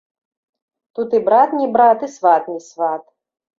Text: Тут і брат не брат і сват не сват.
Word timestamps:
Тут 0.95 1.13
і 1.19 1.19
брат 1.27 1.53
не 1.59 1.69
брат 1.77 2.07
і 2.09 2.11
сват 2.17 2.51
не 2.55 2.59
сват. 2.71 3.09